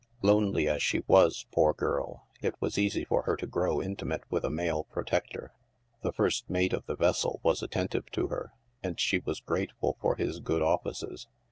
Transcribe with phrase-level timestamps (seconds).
[0.23, 4.43] Lonely as she was, poor girl, it was easy for her to grow intimate with
[4.43, 5.53] a male protector.
[6.01, 8.51] The first mate of the vessel was at tentive to her,
[8.81, 11.27] and she was grateful for his good offices.